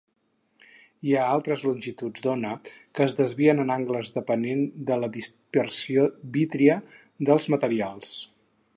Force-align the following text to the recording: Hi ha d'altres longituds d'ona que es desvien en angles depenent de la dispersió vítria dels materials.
Hi 1.07 1.11
ha 1.17 1.25
d'altres 1.25 1.65
longituds 1.65 2.23
d'ona 2.27 2.53
que 2.69 3.05
es 3.07 3.15
desvien 3.21 3.63
en 3.65 3.75
angles 3.75 4.11
depenent 4.17 4.65
de 4.91 4.99
la 5.05 5.11
dispersió 5.19 6.09
vítria 6.39 6.83
dels 7.31 7.51
materials. 7.57 8.21